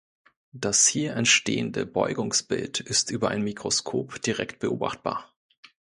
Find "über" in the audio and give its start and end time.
3.11-3.29